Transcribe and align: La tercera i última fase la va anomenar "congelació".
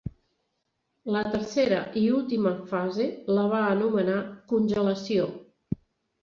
La 1.15 1.19
tercera 1.33 1.81
i 2.01 2.05
última 2.19 2.53
fase 2.71 3.05
la 3.41 3.45
va 3.53 3.61
anomenar 3.75 4.17
"congelació". 4.55 5.29